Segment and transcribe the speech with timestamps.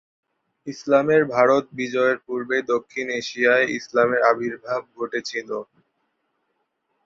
[0.67, 5.49] ইসলামের ভারত বিজয়ের পূর্বেই দক্ষিণ এশিয়ায় ইসলামের আবির্ভাব ঘটেছিল।